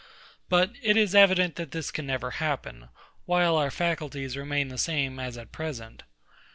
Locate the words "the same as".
4.69-5.37